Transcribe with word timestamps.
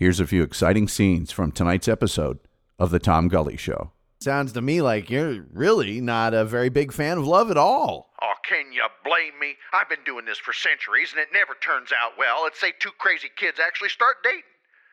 Here's 0.00 0.18
a 0.18 0.26
few 0.26 0.42
exciting 0.42 0.88
scenes 0.88 1.30
from 1.30 1.52
tonight's 1.52 1.86
episode 1.86 2.38
of 2.78 2.88
The 2.88 2.98
Tom 2.98 3.28
Gully 3.28 3.58
Show. 3.58 3.92
Sounds 4.22 4.50
to 4.54 4.62
me 4.62 4.80
like 4.80 5.10
you're 5.10 5.44
really 5.52 6.00
not 6.00 6.32
a 6.32 6.46
very 6.46 6.70
big 6.70 6.90
fan 6.90 7.18
of 7.18 7.26
love 7.26 7.50
at 7.50 7.58
all. 7.58 8.08
Oh, 8.22 8.32
can 8.42 8.72
you 8.72 8.80
blame 9.04 9.38
me? 9.38 9.56
I've 9.74 9.90
been 9.90 10.02
doing 10.06 10.24
this 10.24 10.38
for 10.38 10.54
centuries 10.54 11.12
and 11.12 11.20
it 11.20 11.28
never 11.34 11.52
turns 11.60 11.92
out 11.92 12.16
well. 12.16 12.44
Let's 12.44 12.58
say 12.58 12.72
two 12.80 12.96
crazy 12.96 13.28
kids 13.36 13.60
actually 13.60 13.90
start 13.90 14.24
dating. 14.24 14.48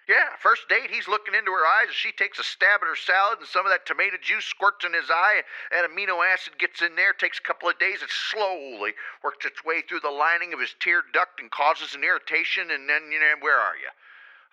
Yeah, 0.09 0.35
first 0.43 0.67
date, 0.67 0.91
he's 0.91 1.07
looking 1.07 1.35
into 1.35 1.55
her 1.55 1.63
eyes 1.79 1.87
as 1.87 1.95
she 1.95 2.11
takes 2.11 2.39
a 2.39 2.43
stab 2.43 2.83
at 2.83 2.91
her 2.91 2.99
salad 2.99 3.39
and 3.39 3.47
some 3.47 3.65
of 3.65 3.71
that 3.71 3.87
tomato 3.87 4.17
juice 4.19 4.43
squirts 4.43 4.83
in 4.83 4.91
his 4.91 5.07
eye 5.07 5.39
and 5.71 5.87
amino 5.87 6.19
acid 6.19 6.59
gets 6.59 6.81
in 6.81 6.99
there, 6.99 7.13
takes 7.13 7.39
a 7.39 7.47
couple 7.47 7.69
of 7.69 7.79
days, 7.79 8.03
it 8.03 8.11
slowly 8.11 8.91
works 9.23 9.45
its 9.45 9.63
way 9.63 9.79
through 9.87 10.03
the 10.03 10.11
lining 10.11 10.51
of 10.51 10.59
his 10.59 10.75
tear 10.83 10.99
duct 11.13 11.39
and 11.39 11.49
causes 11.49 11.95
an 11.95 12.03
irritation 12.03 12.75
and 12.75 12.89
then, 12.91 13.07
you 13.07 13.23
know, 13.23 13.39
where 13.39 13.55
are 13.55 13.79
you? 13.79 13.87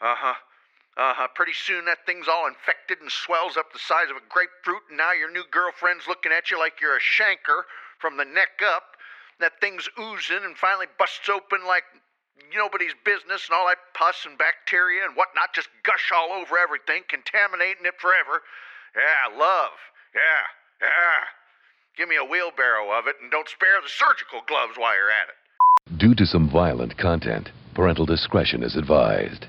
Uh-huh. 0.01 0.35
Uh-huh. 0.97 1.29
Pretty 1.35 1.55
soon 1.55 1.85
that 1.87 2.07
thing's 2.07 2.29
all 2.29 2.47
infected 2.47 3.01
and 3.01 3.11
swells 3.11 3.57
up 3.57 3.73
the 3.73 3.83
size 3.83 4.11
of 4.11 4.17
a 4.17 4.27
grapefruit 4.31 4.83
and 4.89 4.99
now 4.99 5.13
your 5.13 5.31
new 5.31 5.45
girlfriend's 5.51 6.07
looking 6.07 6.31
at 6.31 6.51
you 6.51 6.59
like 6.59 6.81
you're 6.81 6.97
a 6.97 7.03
chancre 7.19 7.67
from 7.99 8.17
the 8.17 8.25
neck 8.25 8.63
up. 8.63 8.95
That 9.41 9.59
thing's 9.61 9.89
oozing 9.99 10.45
and 10.45 10.57
finally 10.57 10.87
busts 10.99 11.29
open 11.29 11.67
like 11.67 11.83
nobody's 12.55 12.95
business, 13.05 13.47
and 13.47 13.55
all 13.55 13.67
that 13.67 13.79
pus 13.95 14.27
and 14.27 14.39
bacteria 14.39 15.05
and 15.05 15.17
whatnot 15.17 15.55
just 15.55 15.69
gush 15.83 16.11
all 16.15 16.33
over 16.33 16.59
everything, 16.59 17.03
contaminating 17.09 17.87
it 17.87 17.99
forever. 17.99 18.43
Yeah, 18.95 19.39
love. 19.39 19.75
Yeah, 20.15 20.45
yeah. 20.83 21.23
Give 21.97 22.09
me 22.09 22.17
a 22.17 22.25
wheelbarrow 22.25 22.91
of 22.99 23.07
it, 23.07 23.17
and 23.23 23.31
don't 23.31 23.49
spare 23.49 23.81
the 23.83 23.89
surgical 23.89 24.43
gloves 24.47 24.75
while 24.77 24.95
you're 24.95 25.11
at 25.11 25.31
it. 25.31 25.99
Due 25.99 26.15
to 26.15 26.27
some 26.27 26.49
violent 26.49 26.97
content, 26.97 27.51
parental 27.75 28.07
discretion 28.07 28.63
is 28.63 28.77
advised. 28.77 29.47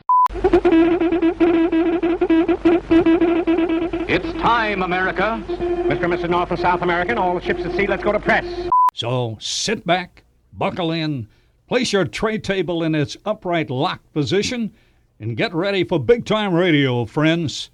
It's 4.07 4.31
time, 4.41 4.81
America. 4.81 5.43
Mr. 5.49 6.03
and 6.03 6.13
Mrs. 6.13 6.29
North 6.29 6.51
and 6.51 6.59
South 6.59 6.81
American, 6.83 7.17
all 7.17 7.35
the 7.35 7.41
ships 7.41 7.65
at 7.65 7.75
sea, 7.75 7.85
let's 7.85 8.03
go 8.03 8.11
to 8.11 8.19
press. 8.19 8.45
So 8.93 9.35
sit 9.41 9.85
back, 9.85 10.23
buckle 10.53 10.91
in, 10.91 11.27
place 11.67 11.91
your 11.91 12.05
tray 12.05 12.37
table 12.37 12.83
in 12.83 12.95
its 12.95 13.17
upright 13.25 13.69
lock 13.69 14.01
position, 14.13 14.71
and 15.19 15.35
get 15.35 15.53
ready 15.53 15.83
for 15.83 15.99
big 15.99 16.25
time 16.25 16.53
radio, 16.53 17.03
friends. 17.05 17.71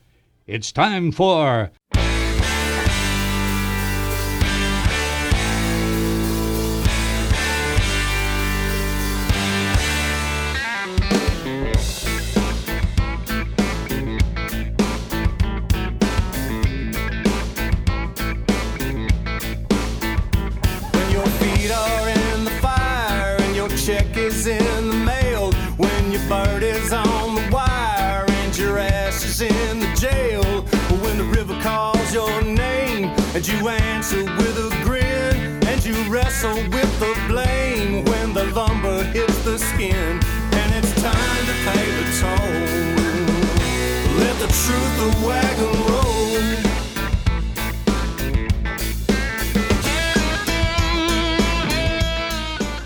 It's 0.47 0.71
time 0.71 1.11
for. 1.11 1.69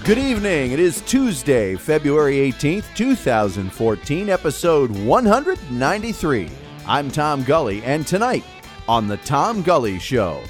Good 0.06 0.20
evening. 0.20 0.72
It 0.72 0.80
is 0.80 1.02
Tuesday, 1.02 1.76
February 1.76 2.36
18th, 2.36 2.86
2014, 2.96 4.30
episode 4.30 4.92
193. 4.92 6.50
I'm 6.86 7.10
Tom 7.10 7.44
Gully, 7.44 7.82
and 7.84 8.06
tonight 8.06 8.44
on 8.88 9.08
The 9.08 9.18
Tom 9.18 9.64
Gully 9.64 9.98
Show, 9.98 10.44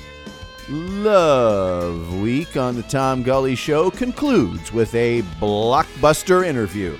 Love 0.68 2.20
Week 2.20 2.58
on 2.58 2.76
The 2.76 2.84
Tom 2.84 3.24
Gully 3.24 3.56
Show 3.56 3.90
concludes 3.90 4.74
with 4.74 4.94
a 4.94 5.22
blockbuster 5.40 6.46
interview. 6.46 6.98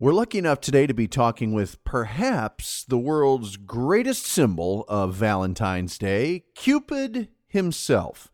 We're 0.00 0.12
lucky 0.12 0.38
enough 0.38 0.60
today 0.60 0.88
to 0.88 0.94
be 0.94 1.06
talking 1.06 1.52
with 1.52 1.84
perhaps 1.84 2.82
the 2.82 2.98
world's 2.98 3.56
greatest 3.56 4.26
symbol 4.26 4.84
of 4.88 5.14
Valentine's 5.14 5.98
Day, 5.98 6.42
Cupid 6.56 7.28
himself. 7.52 8.30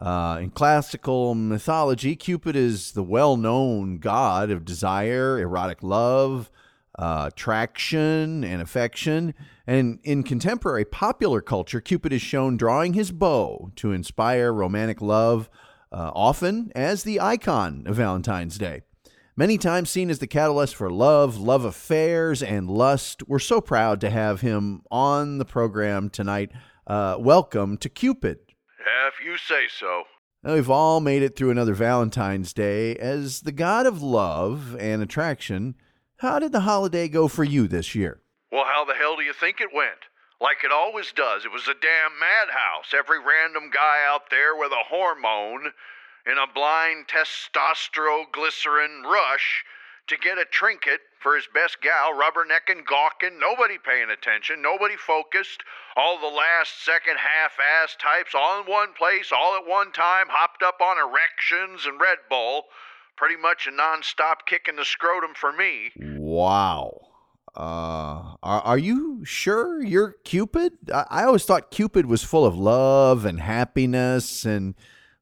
Uh, 0.00 0.38
in 0.40 0.50
classical 0.50 1.34
mythology, 1.34 2.14
Cupid 2.14 2.54
is 2.54 2.92
the 2.92 3.02
well 3.02 3.36
known 3.36 3.98
god 3.98 4.50
of 4.50 4.64
desire, 4.64 5.40
erotic 5.40 5.82
love, 5.82 6.50
uh, 6.96 7.30
attraction, 7.32 8.44
and 8.44 8.62
affection. 8.62 9.34
And 9.66 9.98
in 10.04 10.22
contemporary 10.22 10.84
popular 10.84 11.40
culture, 11.40 11.80
Cupid 11.80 12.12
is 12.12 12.22
shown 12.22 12.56
drawing 12.56 12.94
his 12.94 13.10
bow 13.10 13.72
to 13.76 13.92
inspire 13.92 14.52
romantic 14.52 15.00
love, 15.00 15.48
uh, 15.90 16.12
often 16.14 16.70
as 16.76 17.02
the 17.02 17.20
icon 17.20 17.84
of 17.86 17.96
Valentine's 17.96 18.56
Day. 18.56 18.82
Many 19.36 19.56
times 19.56 19.90
seen 19.90 20.10
as 20.10 20.18
the 20.18 20.26
catalyst 20.26 20.74
for 20.74 20.90
love, 20.90 21.38
love 21.38 21.64
affairs, 21.64 22.42
and 22.42 22.68
lust, 22.68 23.22
we're 23.28 23.38
so 23.38 23.60
proud 23.60 24.00
to 24.00 24.10
have 24.10 24.40
him 24.40 24.82
on 24.90 25.38
the 25.38 25.44
program 25.44 26.10
tonight. 26.10 26.50
Uh, 26.88 27.16
welcome 27.20 27.76
to 27.78 27.88
Cupid. 27.88 28.47
If 29.08 29.24
you 29.24 29.36
say 29.36 29.68
so. 29.68 30.04
Now, 30.42 30.54
We've 30.54 30.70
all 30.70 31.00
made 31.00 31.22
it 31.22 31.36
through 31.36 31.50
another 31.50 31.74
Valentine's 31.74 32.52
Day. 32.52 32.94
As 32.96 33.40
the 33.40 33.52
god 33.52 33.86
of 33.86 34.02
love 34.02 34.76
and 34.78 35.02
attraction, 35.02 35.74
how 36.18 36.38
did 36.38 36.52
the 36.52 36.60
holiday 36.60 37.08
go 37.08 37.28
for 37.28 37.44
you 37.44 37.66
this 37.66 37.94
year? 37.94 38.20
Well, 38.52 38.64
how 38.64 38.84
the 38.84 38.94
hell 38.94 39.16
do 39.16 39.22
you 39.22 39.32
think 39.32 39.60
it 39.60 39.74
went? 39.74 40.06
Like 40.40 40.58
it 40.64 40.72
always 40.72 41.12
does. 41.12 41.44
It 41.44 41.52
was 41.52 41.66
a 41.66 41.74
damn 41.74 42.18
madhouse. 42.18 42.94
Every 42.96 43.18
random 43.18 43.70
guy 43.72 43.98
out 44.06 44.30
there 44.30 44.54
with 44.56 44.70
a 44.70 44.88
hormone 44.88 45.72
in 46.24 46.38
a 46.38 46.52
blind 46.52 47.06
testosterone 47.08 48.30
glycerin 48.32 49.02
rush 49.04 49.64
to 50.08 50.16
get 50.16 50.38
a 50.38 50.44
trinket 50.44 51.00
for 51.20 51.34
his 51.34 51.48
best 51.52 51.78
gal, 51.80 52.12
rubbernecking, 52.12 52.84
gawking, 52.86 53.38
nobody 53.38 53.76
paying 53.78 54.10
attention, 54.10 54.62
nobody 54.62 54.96
focused, 54.96 55.62
all 55.96 56.18
the 56.18 56.26
last 56.26 56.84
second 56.84 57.16
half-ass 57.16 57.96
types 58.00 58.34
all 58.34 58.60
in 58.60 58.66
one 58.66 58.92
place, 58.94 59.30
all 59.32 59.56
at 59.56 59.68
one 59.68 59.92
time, 59.92 60.26
hopped 60.28 60.62
up 60.62 60.80
on 60.80 60.96
erections 60.96 61.86
and 61.86 62.00
Red 62.00 62.18
Bull. 62.30 62.64
Pretty 63.16 63.36
much 63.36 63.66
a 63.66 63.74
non-stop 63.74 64.46
kick 64.46 64.66
in 64.68 64.76
the 64.76 64.84
scrotum 64.84 65.34
for 65.34 65.52
me. 65.52 65.90
Wow. 65.96 67.00
Uh, 67.56 68.36
are, 68.42 68.60
are 68.60 68.78
you 68.78 69.24
sure 69.24 69.82
you're 69.82 70.14
Cupid? 70.22 70.74
I, 70.94 71.04
I 71.10 71.24
always 71.24 71.44
thought 71.44 71.72
Cupid 71.72 72.06
was 72.06 72.22
full 72.22 72.46
of 72.46 72.56
love 72.56 73.24
and 73.24 73.40
happiness, 73.40 74.44
and 74.44 74.76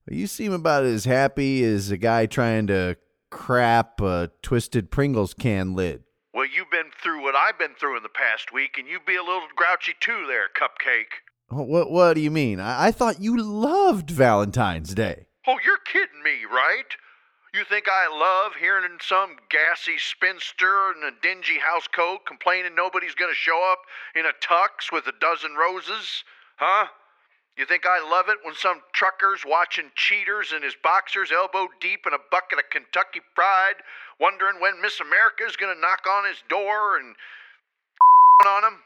you 0.06 0.26
seem 0.26 0.52
about 0.52 0.84
as 0.84 1.06
happy 1.06 1.64
as 1.64 1.90
a 1.90 1.96
guy 1.96 2.26
trying 2.26 2.66
to 2.66 2.98
crap 3.30 4.00
a 4.00 4.30
twisted 4.42 4.90
Pringles 4.90 5.34
can 5.34 5.74
lid. 5.74 6.04
Well, 6.32 6.46
you've 6.46 6.70
been 6.70 6.90
through 7.02 7.22
what 7.22 7.34
I've 7.34 7.58
been 7.58 7.74
through 7.78 7.96
in 7.96 8.02
the 8.02 8.08
past 8.08 8.52
week, 8.52 8.76
and 8.78 8.86
you 8.86 8.98
be 9.06 9.16
a 9.16 9.22
little 9.22 9.48
grouchy 9.56 9.94
too 10.00 10.26
there, 10.26 10.48
Cupcake. 10.54 11.22
What, 11.48 11.90
what 11.90 12.14
do 12.14 12.20
you 12.20 12.30
mean? 12.30 12.60
I, 12.60 12.88
I 12.88 12.90
thought 12.90 13.22
you 13.22 13.40
loved 13.40 14.10
Valentine's 14.10 14.94
Day. 14.94 15.26
Oh, 15.46 15.58
you're 15.64 15.78
kidding 15.78 16.22
me, 16.22 16.44
right? 16.44 16.92
You 17.54 17.64
think 17.64 17.86
I 17.88 18.08
love 18.12 18.52
hearing 18.60 18.98
some 19.00 19.36
gassy 19.48 19.96
spinster 19.96 20.92
in 20.92 21.04
a 21.04 21.20
dingy 21.22 21.58
house 21.58 21.86
coat 21.86 22.26
complaining 22.26 22.74
nobody's 22.74 23.14
gonna 23.14 23.32
show 23.32 23.66
up 23.72 23.78
in 24.14 24.26
a 24.26 24.32
tux 24.44 24.92
with 24.92 25.06
a 25.06 25.14
dozen 25.20 25.54
roses? 25.54 26.22
Huh? 26.56 26.88
You 27.56 27.64
think 27.64 27.84
I 27.86 28.04
love 28.04 28.28
it 28.28 28.44
when 28.44 28.54
some 28.54 28.82
trucker's 28.92 29.40
watching 29.46 29.90
cheaters 29.96 30.52
in 30.52 30.62
his 30.62 30.76
boxers 30.76 31.32
elbow 31.32 31.68
deep 31.80 32.04
in 32.06 32.12
a 32.12 32.20
bucket 32.30 32.58
of 32.58 32.68
Kentucky 32.68 33.24
Fried, 33.34 33.80
wondering 34.20 34.60
when 34.60 34.82
Miss 34.82 35.00
America's 35.00 35.56
gonna 35.56 35.80
knock 35.80 36.04
on 36.04 36.28
his 36.28 36.36
door 36.50 36.98
and 37.00 37.16
on 38.46 38.64
him? 38.64 38.78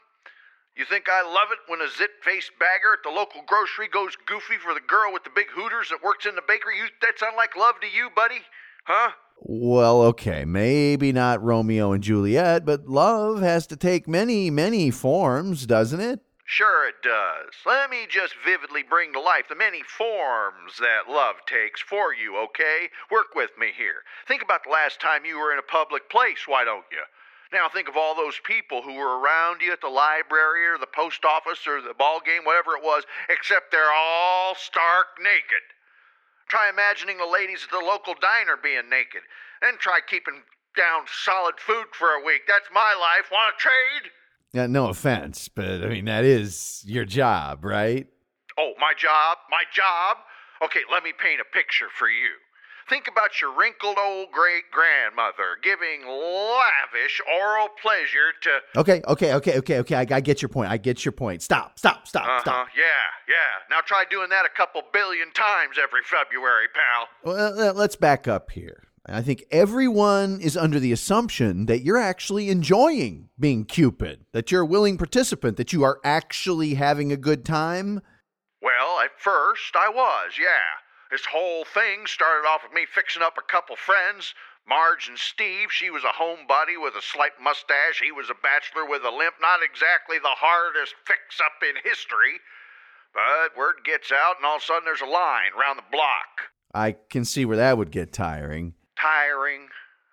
You 0.77 0.85
think 0.85 1.09
I 1.11 1.21
love 1.21 1.51
it 1.51 1.59
when 1.67 1.81
a 1.81 1.89
zit-faced 1.89 2.51
bagger 2.59 2.95
at 2.95 3.03
the 3.03 3.11
local 3.11 3.43
grocery 3.45 3.89
goes 3.91 4.15
goofy 4.25 4.55
for 4.55 4.73
the 4.73 4.79
girl 4.87 5.11
with 5.11 5.25
the 5.25 5.35
big 5.35 5.51
hooters 5.51 5.89
that 5.89 6.01
works 6.01 6.25
in 6.25 6.35
the 6.35 6.47
bakery? 6.47 6.77
You, 6.77 6.87
that 7.01 7.19
sound 7.19 7.35
like 7.35 7.57
love 7.57 7.75
to 7.81 7.87
you, 7.87 8.09
buddy? 8.15 8.39
Huh? 8.85 9.11
Well, 9.43 10.01
okay, 10.03 10.45
maybe 10.45 11.11
not 11.11 11.43
Romeo 11.43 11.91
and 11.91 12.01
Juliet, 12.01 12.63
but 12.63 12.87
love 12.87 13.41
has 13.41 13.67
to 13.67 13.75
take 13.75 14.07
many, 14.07 14.49
many 14.49 14.91
forms, 14.91 15.65
doesn't 15.65 15.99
it? 15.99 16.21
Sure 16.51 16.83
it 16.85 16.99
does. 17.01 17.55
Let 17.65 17.89
me 17.89 18.03
just 18.11 18.35
vividly 18.43 18.83
bring 18.83 19.13
to 19.13 19.21
life 19.21 19.47
the 19.47 19.55
many 19.55 19.83
forms 19.87 20.75
that 20.83 21.07
love 21.07 21.37
takes 21.47 21.79
for 21.79 22.13
you, 22.13 22.35
okay? 22.51 22.91
Work 23.09 23.35
with 23.39 23.51
me 23.57 23.71
here. 23.71 24.03
Think 24.27 24.43
about 24.43 24.65
the 24.67 24.75
last 24.75 24.99
time 24.99 25.23
you 25.23 25.39
were 25.39 25.53
in 25.53 25.63
a 25.63 25.71
public 25.71 26.09
place, 26.09 26.43
why 26.51 26.65
don't 26.65 26.83
you? 26.91 27.07
Now 27.55 27.69
think 27.71 27.87
of 27.87 27.95
all 27.95 28.19
those 28.19 28.35
people 28.43 28.81
who 28.81 28.95
were 28.99 29.23
around 29.23 29.61
you 29.61 29.71
at 29.71 29.79
the 29.79 29.87
library 29.87 30.67
or 30.67 30.77
the 30.77 30.91
post 30.91 31.23
office 31.23 31.63
or 31.65 31.79
the 31.79 31.95
ball 31.95 32.19
game, 32.19 32.43
whatever 32.43 32.75
it 32.75 32.83
was, 32.83 33.07
except 33.29 33.71
they're 33.71 33.95
all 33.95 34.53
stark 34.53 35.23
naked. 35.23 35.63
Try 36.49 36.67
imagining 36.67 37.15
the 37.17 37.31
ladies 37.31 37.63
at 37.63 37.71
the 37.71 37.79
local 37.79 38.15
diner 38.19 38.59
being 38.59 38.91
naked. 38.91 39.23
Then 39.61 39.79
try 39.79 40.03
keeping 40.03 40.43
down 40.75 41.07
solid 41.07 41.55
food 41.63 41.95
for 41.95 42.11
a 42.11 42.25
week. 42.25 42.43
That's 42.43 42.67
my 42.75 42.91
life. 42.99 43.31
Want 43.31 43.55
to 43.55 43.63
trade? 43.63 44.11
Yeah, 44.53 44.67
no 44.67 44.89
offense, 44.89 45.47
but 45.47 45.83
I 45.83 45.87
mean, 45.87 46.05
that 46.05 46.25
is 46.25 46.83
your 46.85 47.05
job, 47.05 47.63
right? 47.63 48.07
Oh, 48.59 48.73
my 48.79 48.93
job? 48.97 49.37
My 49.49 49.63
job? 49.73 50.17
Okay, 50.63 50.81
let 50.91 51.03
me 51.03 51.13
paint 51.17 51.39
a 51.39 51.45
picture 51.55 51.87
for 51.97 52.09
you. 52.09 52.31
Think 52.89 53.07
about 53.07 53.39
your 53.39 53.55
wrinkled 53.57 53.97
old 53.97 54.31
great 54.31 54.63
grandmother 54.69 55.55
giving 55.63 56.05
lavish 56.05 57.21
oral 57.39 57.69
pleasure 57.81 58.33
to. 58.41 58.79
Okay, 58.81 59.01
okay, 59.07 59.33
okay, 59.35 59.57
okay, 59.59 59.79
okay. 59.79 59.95
I, 59.95 60.05
I 60.17 60.19
get 60.19 60.41
your 60.41 60.49
point. 60.49 60.69
I 60.69 60.75
get 60.75 61.05
your 61.05 61.13
point. 61.13 61.41
Stop, 61.41 61.79
stop, 61.79 62.05
stop, 62.05 62.23
Uh 62.23 62.27
huh. 62.27 62.39
stop. 62.41 62.67
Yeah, 62.75 62.83
yeah. 63.29 63.35
Now 63.69 63.79
try 63.85 64.03
doing 64.09 64.29
that 64.29 64.45
a 64.45 64.49
couple 64.49 64.81
billion 64.91 65.31
times 65.31 65.77
every 65.81 66.01
February, 66.03 66.67
pal. 66.73 67.07
Well, 67.23 67.73
let's 67.73 67.95
back 67.95 68.27
up 68.27 68.51
here. 68.51 68.83
I 69.07 69.21
think 69.21 69.45
everyone 69.49 70.39
is 70.41 70.55
under 70.55 70.79
the 70.79 70.91
assumption 70.91 71.65
that 71.65 71.81
you're 71.81 71.97
actually 71.97 72.49
enjoying 72.49 73.29
being 73.39 73.65
Cupid, 73.65 74.25
that 74.31 74.51
you're 74.51 74.61
a 74.61 74.65
willing 74.65 74.97
participant, 74.97 75.57
that 75.57 75.73
you 75.73 75.83
are 75.83 75.99
actually 76.03 76.75
having 76.75 77.11
a 77.11 77.17
good 77.17 77.43
time. 77.43 78.01
Well, 78.61 78.99
at 79.03 79.17
first 79.17 79.75
I 79.75 79.89
was, 79.89 80.37
yeah. 80.39 80.79
This 81.09 81.25
whole 81.25 81.65
thing 81.65 82.05
started 82.05 82.47
off 82.47 82.61
with 82.63 82.73
me 82.73 82.85
fixing 82.85 83.23
up 83.23 83.37
a 83.37 83.51
couple 83.51 83.75
friends. 83.75 84.35
Marge 84.69 85.09
and 85.09 85.17
Steve, 85.17 85.71
she 85.71 85.89
was 85.89 86.03
a 86.03 86.13
homebody 86.13 86.77
with 86.77 86.93
a 86.93 87.01
slight 87.01 87.33
mustache. 87.41 87.99
He 88.01 88.11
was 88.11 88.29
a 88.29 88.37
bachelor 88.43 88.85
with 88.85 89.03
a 89.03 89.09
limp. 89.09 89.35
Not 89.41 89.65
exactly 89.65 90.19
the 90.19 90.37
hardest 90.37 90.93
fix 91.05 91.41
up 91.43 91.57
in 91.67 91.75
history. 91.83 92.39
But 93.13 93.57
word 93.57 93.83
gets 93.83 94.11
out, 94.11 94.37
and 94.37 94.45
all 94.45 94.57
of 94.57 94.61
a 94.61 94.65
sudden 94.65 94.85
there's 94.85 95.01
a 95.01 95.05
line 95.05 95.51
round 95.59 95.79
the 95.79 95.91
block. 95.91 96.53
I 96.73 96.95
can 97.09 97.25
see 97.25 97.43
where 97.43 97.57
that 97.57 97.77
would 97.77 97.91
get 97.91 98.13
tiring. 98.13 98.75
Tiring. 99.01 99.69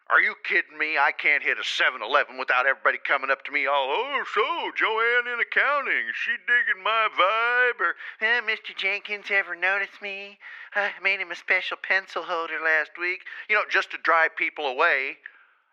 Are 0.09 0.23
you 0.23 0.35
kidding 0.43 0.79
me? 0.79 0.97
I 0.97 1.13
can't 1.13 1.43
hit 1.43 1.61
a 1.61 1.65
7 1.65 2.01
Eleven 2.01 2.39
without 2.39 2.65
everybody 2.65 2.97
coming 2.97 3.29
up 3.29 3.45
to 3.45 3.53
me 3.53 3.67
all, 3.67 3.93
oh, 3.93 4.25
so, 4.33 4.73
Joanne 4.73 5.29
in 5.29 5.39
accounting, 5.39 6.09
is 6.09 6.17
she 6.17 6.33
digging 6.49 6.83
my 6.83 7.09
vibe? 7.13 7.79
Or, 7.85 7.93
eh, 8.25 8.41
Mr. 8.41 8.75
Jenkins 8.75 9.27
ever 9.31 9.55
noticed 9.55 10.01
me? 10.01 10.39
I 10.75 10.93
made 11.03 11.21
him 11.21 11.31
a 11.31 11.37
special 11.37 11.77
pencil 11.77 12.23
holder 12.23 12.59
last 12.65 12.93
week. 12.99 13.21
You 13.51 13.57
know, 13.57 13.69
just 13.71 13.91
to 13.91 13.99
drive 13.99 14.35
people 14.37 14.65
away. 14.67 15.19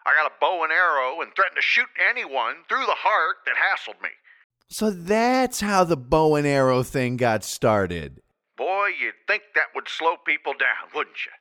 I 0.06 0.12
got 0.14 0.30
a 0.30 0.36
bow 0.42 0.64
and 0.64 0.74
arrow 0.74 1.22
and 1.22 1.34
threatened 1.34 1.56
to 1.56 1.62
shoot 1.62 1.88
anyone 2.10 2.68
through 2.68 2.86
the 2.86 3.00
heart 3.00 3.38
that 3.46 3.56
hassled 3.56 4.02
me. 4.04 4.10
So 4.68 4.92
that's 4.92 5.62
how 5.62 5.86
the 5.86 5.98
bow 5.98 6.36
and 6.36 6.46
arrow 6.46 6.84
thing 6.84 7.16
got 7.16 7.46
started. 7.46 8.22
Boy, 8.58 8.90
you'd 9.00 9.16
think 9.26 9.44
that 9.56 9.74
would 9.74 9.88
slow 9.88 10.18
people 10.18 10.54
down, 10.54 10.92
wouldn't 10.94 11.26
you? 11.26 11.32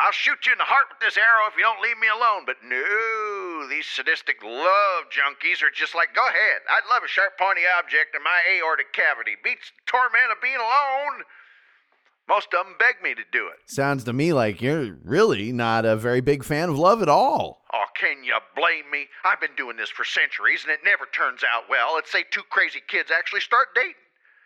I'll 0.00 0.16
shoot 0.16 0.48
you 0.48 0.52
in 0.52 0.58
the 0.58 0.64
heart 0.64 0.88
with 0.88 1.04
this 1.04 1.20
arrow 1.20 1.44
if 1.52 1.56
you 1.60 1.62
don't 1.62 1.84
leave 1.84 2.00
me 2.00 2.08
alone. 2.08 2.48
But 2.48 2.64
no, 2.64 3.68
these 3.68 3.84
sadistic 3.84 4.40
love 4.40 5.12
junkies 5.12 5.60
are 5.60 5.68
just 5.68 5.94
like, 5.94 6.16
go 6.16 6.24
ahead. 6.24 6.64
I'd 6.72 6.88
love 6.88 7.04
a 7.04 7.08
sharp, 7.08 7.36
pointy 7.36 7.68
object 7.68 8.16
in 8.16 8.24
my 8.24 8.40
aortic 8.56 8.96
cavity. 8.96 9.36
Beats 9.44 9.68
the 9.68 9.84
torment 9.84 10.32
of 10.32 10.40
being 10.40 10.56
alone. 10.56 11.28
Most 12.28 12.48
of 12.54 12.64
them 12.64 12.80
beg 12.80 13.02
me 13.02 13.12
to 13.12 13.26
do 13.30 13.48
it. 13.48 13.60
Sounds 13.66 14.04
to 14.04 14.12
me 14.14 14.32
like 14.32 14.62
you're 14.62 14.96
really 15.04 15.52
not 15.52 15.84
a 15.84 15.96
very 15.96 16.22
big 16.22 16.44
fan 16.44 16.70
of 16.70 16.78
love 16.78 17.02
at 17.02 17.08
all. 17.08 17.60
Oh, 17.74 17.84
can 17.92 18.24
you 18.24 18.38
blame 18.56 18.88
me? 18.90 19.08
I've 19.24 19.40
been 19.40 19.56
doing 19.56 19.76
this 19.76 19.90
for 19.90 20.04
centuries, 20.04 20.62
and 20.62 20.72
it 20.72 20.80
never 20.84 21.06
turns 21.12 21.42
out 21.44 21.68
well. 21.68 21.92
Let's 21.94 22.10
say 22.10 22.24
two 22.30 22.46
crazy 22.48 22.80
kids 22.88 23.10
actually 23.10 23.40
start 23.40 23.74
dating. 23.74 23.94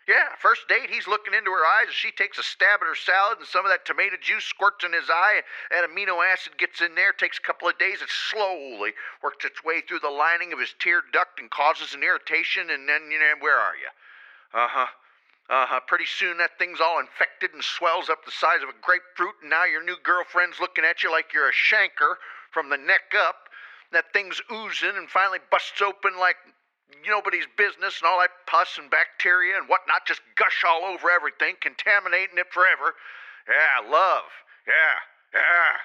Yeah, 0.07 0.37
first 0.37 0.67
date, 0.69 0.91
he's 0.91 1.07
looking 1.07 1.33
into 1.33 1.49
her 1.49 1.65
eyes 1.65 1.89
as 1.89 1.95
she 1.95 2.11
takes 2.11 2.37
a 2.37 2.43
stab 2.43 2.77
at 2.81 2.87
her 2.87 2.93
salad, 2.93 3.39
and 3.39 3.47
some 3.47 3.65
of 3.65 3.71
that 3.73 3.89
tomato 3.89 4.17
juice 4.21 4.45
squirts 4.45 4.85
in 4.85 4.93
his 4.93 5.09
eye. 5.09 5.41
That 5.71 5.89
amino 5.89 6.21
acid 6.21 6.59
gets 6.59 6.79
in 6.79 6.93
there, 6.93 7.11
takes 7.11 7.39
a 7.39 7.41
couple 7.41 7.67
of 7.67 7.79
days, 7.79 8.03
it 8.03 8.09
slowly 8.29 8.93
works 9.23 9.45
its 9.45 9.63
way 9.63 9.81
through 9.81 10.05
the 10.05 10.13
lining 10.13 10.53
of 10.53 10.59
his 10.59 10.75
tear 10.77 11.01
duct 11.11 11.39
and 11.39 11.49
causes 11.49 11.95
an 11.95 12.03
irritation, 12.03 12.69
and 12.69 12.87
then, 12.87 13.09
you 13.09 13.17
know, 13.17 13.33
where 13.39 13.57
are 13.57 13.73
you? 13.75 13.89
Uh 14.53 14.69
huh. 14.69 14.87
Uh 15.49 15.65
huh. 15.65 15.79
Pretty 15.87 16.05
soon 16.05 16.37
that 16.37 16.57
thing's 16.59 16.81
all 16.81 16.99
infected 16.99 17.53
and 17.53 17.63
swells 17.63 18.09
up 18.09 18.25
the 18.25 18.31
size 18.31 18.61
of 18.61 18.69
a 18.69 18.77
grapefruit, 18.85 19.41
and 19.41 19.49
now 19.49 19.65
your 19.65 19.83
new 19.83 19.97
girlfriend's 20.03 20.59
looking 20.59 20.85
at 20.85 21.01
you 21.01 21.09
like 21.09 21.33
you're 21.33 21.49
a 21.49 21.61
chancre 21.69 22.21
from 22.51 22.69
the 22.69 22.77
neck 22.77 23.13
up. 23.17 23.49
That 23.91 24.13
thing's 24.13 24.41
oozing 24.51 24.97
and 24.97 25.09
finally 25.09 25.39
busts 25.49 25.81
open 25.81 26.19
like 26.19 26.37
nobody's 27.07 27.47
business, 27.57 28.01
and 28.01 28.07
all 28.07 28.19
that 28.19 28.45
pus 28.47 28.77
and 28.77 28.89
bacteria 28.89 29.57
and 29.57 29.69
whatnot 29.69 30.05
just 30.07 30.21
gush 30.35 30.63
all 30.67 30.83
over 30.83 31.09
everything, 31.09 31.55
contaminating 31.61 32.37
it 32.37 32.51
forever. 32.51 32.95
Yeah, 33.47 33.89
love. 33.89 34.29
Yeah, 34.67 34.97
yeah. 35.33 35.77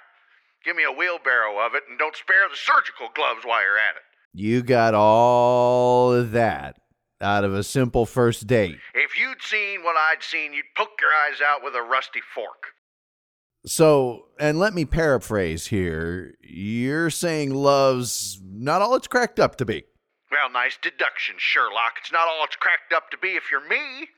Give 0.64 0.76
me 0.76 0.84
a 0.84 0.92
wheelbarrow 0.92 1.58
of 1.64 1.74
it, 1.74 1.84
and 1.88 1.98
don't 1.98 2.16
spare 2.16 2.48
the 2.48 2.56
surgical 2.56 3.08
gloves 3.14 3.44
while 3.44 3.62
you're 3.62 3.78
at 3.78 3.96
it. 3.96 4.02
You 4.32 4.62
got 4.62 4.94
all 4.94 6.12
of 6.12 6.32
that 6.32 6.76
out 7.20 7.44
of 7.44 7.54
a 7.54 7.62
simple 7.62 8.06
first 8.06 8.46
date. 8.46 8.78
If 8.94 9.18
you'd 9.18 9.42
seen 9.42 9.82
what 9.82 9.96
I'd 9.96 10.22
seen, 10.22 10.52
you'd 10.52 10.66
poke 10.76 11.00
your 11.00 11.10
eyes 11.10 11.40
out 11.44 11.62
with 11.64 11.74
a 11.74 11.82
rusty 11.82 12.20
fork. 12.34 12.74
So, 13.66 14.28
and 14.38 14.58
let 14.58 14.72
me 14.72 14.84
paraphrase 14.86 15.66
here. 15.66 16.34
You're 16.40 17.10
saying 17.10 17.52
love's 17.52 18.40
not 18.42 18.80
all 18.80 18.94
it's 18.94 19.06
cracked 19.06 19.38
up 19.38 19.56
to 19.56 19.66
be. 19.66 19.84
Well, 20.30 20.50
nice 20.50 20.78
deduction, 20.80 21.36
Sherlock. 21.38 21.98
It's 22.00 22.12
not 22.12 22.28
all 22.28 22.44
it's 22.44 22.56
cracked 22.56 22.92
up 22.92 23.10
to 23.10 23.18
be 23.18 23.34
if 23.34 23.50
you're 23.50 23.66
me. 23.66 24.08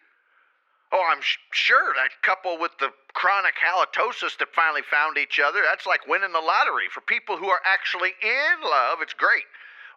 Oh, 0.93 1.09
I'm 1.11 1.23
sh- 1.23 1.39
sure 1.53 1.95
that 1.97 2.21
couple 2.21 2.59
with 2.59 2.73
the 2.79 2.93
chronic 3.15 3.55
halitosis 3.57 4.37
that 4.39 4.53
finally 4.55 4.83
found 4.83 5.17
each 5.17 5.41
other, 5.41 5.61
that's 5.65 5.87
like 5.87 6.07
winning 6.07 6.33
the 6.33 6.41
lottery. 6.41 6.93
For 6.93 7.01
people 7.01 7.39
who 7.39 7.49
are 7.49 7.61
actually 7.65 8.13
in 8.21 8.61
love, 8.63 8.99
it's 9.01 9.15
great. 9.15 9.49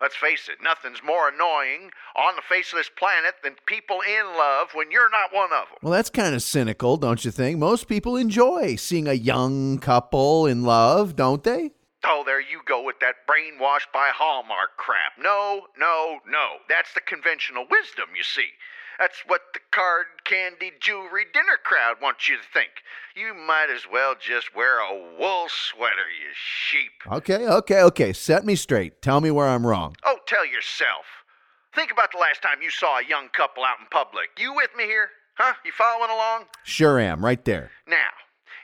Let's 0.02 0.16
face 0.16 0.50
it, 0.50 0.64
nothing's 0.64 1.04
more 1.04 1.30
annoying 1.30 1.92
on 2.16 2.36
the 2.36 2.42
face 2.48 2.72
of 2.72 2.78
this 2.78 2.90
planet 2.90 3.36
than 3.44 3.56
people 3.66 4.00
in 4.02 4.38
love 4.38 4.70
when 4.74 4.92
you're 4.92 5.10
not 5.10 5.34
one 5.34 5.52
of 5.54 5.68
them. 5.68 5.78
Well, 5.82 5.94
that's 5.94 6.10
kind 6.10 6.36
of 6.36 6.42
cynical, 6.42 6.98
don't 6.98 7.24
you 7.24 7.32
think? 7.32 7.60
Most 7.60 7.88
people 7.88 8.16
enjoy 8.16 8.76
seeing 8.76 9.08
a 9.08 9.14
young 9.14 9.80
couple 9.80 10.48
in 10.48 10.64
love, 10.64 11.16
don't 11.16 11.44
they? 11.44 11.72
Oh, 12.08 12.24
there 12.26 12.40
you 12.40 12.62
go 12.66 12.84
with 12.84 13.00
that 13.00 13.26
brainwashed 13.28 13.92
by 13.92 14.12
Hallmark 14.14 14.78
crap. 14.78 15.18
No, 15.20 15.68
no, 15.78 16.20
no. 16.28 16.58
That's 16.70 16.94
the 16.94 17.02
conventional 17.02 17.66
wisdom, 17.70 18.10
you 18.16 18.24
see. 18.24 18.50
That's 19.00 19.24
what 19.28 19.42
the 19.54 19.60
card, 19.72 20.06
candy, 20.24 20.72
jewelry, 20.80 21.26
dinner 21.34 21.58
crowd 21.62 21.98
wants 22.02 22.30
you 22.30 22.38
to 22.38 22.44
think. 22.54 22.70
You 23.16 23.34
might 23.34 23.68
as 23.74 23.84
well 23.92 24.14
just 24.20 24.56
wear 24.56 24.80
a 24.80 25.18
wool 25.20 25.48
sweater, 25.50 26.08
you 26.08 26.32
sheep. 26.34 26.92
Okay, 27.12 27.48
okay, 27.48 27.82
okay. 27.82 28.14
Set 28.14 28.46
me 28.46 28.56
straight. 28.56 29.02
Tell 29.02 29.20
me 29.20 29.32
where 29.32 29.48
I'm 29.48 29.66
wrong. 29.66 29.96
Oh, 30.06 30.20
tell 30.28 30.46
yourself. 30.46 31.06
Think 31.74 31.92
about 31.92 32.12
the 32.14 32.20
last 32.20 32.42
time 32.42 32.62
you 32.62 32.70
saw 32.70 33.00
a 33.00 33.06
young 33.06 33.30
couple 33.30 33.64
out 33.64 33.80
in 33.82 33.88
public. 33.92 34.30
You 34.38 34.54
with 34.54 34.70
me 34.78 34.86
here? 34.86 35.10
Huh? 35.38 35.54
You 35.66 35.72
following 35.74 36.12
along? 36.12 36.46
Sure 36.64 36.98
am, 37.00 37.24
right 37.24 37.44
there. 37.44 37.72
Now, 37.88 38.12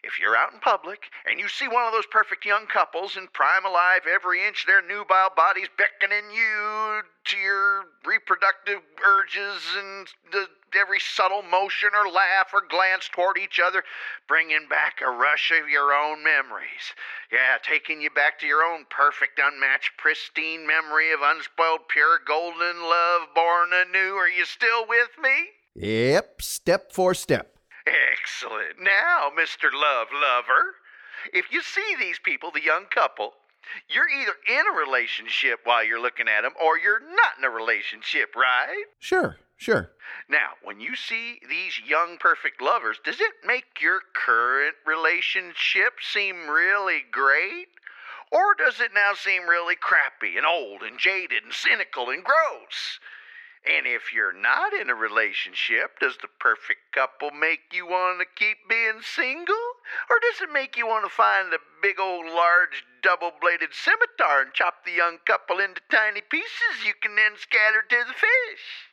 if 0.04 0.20
you're 0.20 0.36
out 0.36 0.54
in 0.54 0.60
public 0.60 1.12
and 1.30 1.40
you 1.40 1.48
see 1.48 1.68
one 1.68 1.86
of 1.86 1.94
those 1.94 2.08
perfect 2.10 2.46
young 2.46 2.66
couples 2.66 3.18
in 3.18 3.28
prime 3.34 3.66
alive, 3.66 4.02
every 4.12 4.46
inch 4.46 4.66
their 4.66 4.82
nubile 4.82 5.32
bodies 5.36 5.68
beckoning 5.78 6.32
you 6.34 7.02
to 7.26 7.38
your 7.38 7.84
reproductive 8.06 8.82
urges 9.06 9.62
and 9.78 10.08
the, 10.32 10.48
every 10.80 11.00
subtle 11.00 11.44
motion 11.44 11.90
or 11.94 12.10
laugh 12.10 12.50
or 12.54 12.64
glance 12.68 13.10
toward 13.14 13.38
each 13.38 13.60
other, 13.64 13.84
bringing 14.28 14.68
back 14.68 15.02
a 15.02 15.10
rush 15.10 15.52
of 15.52 15.70
your 15.70 15.94
own 15.94 16.24
memories. 16.24 16.96
Yeah, 17.32 17.58
taking 17.62 18.02
you 18.02 18.10
back 18.10 18.40
to 18.40 18.48
your 18.48 18.64
own 18.64 18.86
perfect, 18.90 19.40
unmatched, 19.44 19.92
pristine 19.98 20.66
memory 20.66 21.12
of 21.14 21.20
unspoiled, 21.22 21.88
pure, 21.90 22.20
golden 22.26 22.82
love 22.82 23.22
born 23.36 23.70
anew. 23.74 24.16
Are 24.16 24.30
you 24.30 24.46
still 24.46 24.88
with 24.88 25.10
me? 25.22 25.52
Yep, 25.76 26.42
step 26.42 26.92
for 26.92 27.14
step. 27.14 27.61
Excellent. 27.88 28.80
Now, 28.80 29.30
Mr. 29.38 29.72
Love 29.74 30.08
Lover, 30.14 30.76
if 31.34 31.52
you 31.52 31.62
see 31.62 31.96
these 32.00 32.20
people, 32.20 32.52
the 32.52 32.64
young 32.64 32.86
couple, 32.86 33.34
you're 33.90 34.10
either 34.10 34.34
in 34.48 34.64
a 34.68 34.78
relationship 34.78 35.60
while 35.64 35.84
you're 35.84 36.02
looking 36.02 36.28
at 36.28 36.42
them 36.42 36.54
or 36.62 36.78
you're 36.78 37.00
not 37.00 37.38
in 37.38 37.44
a 37.44 37.50
relationship, 37.50 38.36
right? 38.36 38.86
Sure, 39.00 39.38
sure. 39.58 39.92
Now, 40.30 40.54
when 40.64 40.80
you 40.80 40.96
see 40.96 41.40
these 41.48 41.80
young 41.88 42.18
perfect 42.18 42.62
lovers, 42.62 43.00
does 43.04 43.20
it 43.22 43.34
make 43.46 43.82
your 43.82 44.02
current 44.14 44.76
relationship 44.86 46.00
seem 46.02 46.50
really 46.50 47.04
great? 47.12 47.68
Or 48.32 48.56
does 48.56 48.80
it 48.80 48.94
now 48.94 49.14
seem 49.14 49.48
really 49.48 49.76
crappy 49.76 50.38
and 50.38 50.46
old 50.46 50.84
and 50.84 50.98
jaded 50.98 51.44
and 51.44 51.54
cynical 51.54 52.10
and 52.10 52.24
gross? 52.24 53.00
And 53.62 53.86
if 53.86 54.12
you're 54.12 54.34
not 54.34 54.74
in 54.74 54.90
a 54.90 54.96
relationship, 54.96 56.00
does 56.00 56.18
the 56.18 56.28
perfect 56.40 56.92
couple 56.94 57.30
make 57.30 57.72
you 57.72 57.86
want 57.86 58.20
to 58.20 58.26
keep 58.36 58.58
being 58.68 59.02
single? 59.02 59.56
Or 60.10 60.18
does 60.20 60.42
it 60.42 60.52
make 60.52 60.76
you 60.76 60.88
want 60.88 61.06
to 61.06 61.14
find 61.14 61.54
a 61.54 61.60
big 61.82 62.00
old 62.00 62.26
large 62.26 62.84
double 63.04 63.32
bladed 63.40 63.74
scimitar 63.74 64.42
and 64.42 64.54
chop 64.54 64.84
the 64.84 64.92
young 64.92 65.20
couple 65.26 65.60
into 65.60 65.82
tiny 65.92 66.22
pieces 66.22 66.86
you 66.86 66.94
can 67.02 67.16
then 67.16 67.34
scatter 67.38 67.84
to 67.88 68.04
the 68.08 68.14
fish? 68.14 68.90